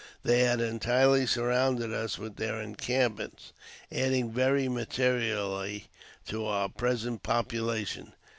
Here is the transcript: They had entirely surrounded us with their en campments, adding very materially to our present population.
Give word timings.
They 0.23 0.39
had 0.39 0.61
entirely 0.61 1.27
surrounded 1.27 1.93
us 1.93 2.17
with 2.17 2.37
their 2.37 2.59
en 2.59 2.73
campments, 2.75 3.51
adding 3.91 4.31
very 4.31 4.67
materially 4.67 5.89
to 6.25 6.43
our 6.47 6.69
present 6.69 7.21
population. 7.21 8.11